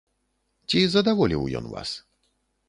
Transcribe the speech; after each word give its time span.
Ці 0.73 0.79
задаволіў 0.93 1.43
ён 1.61 1.65
вас? 1.75 1.89